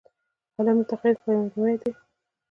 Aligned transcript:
قلم 0.57 0.77
د 0.81 0.83
تخیل 0.89 1.15
ښکارندوی 1.19 1.73
دی 1.81 1.91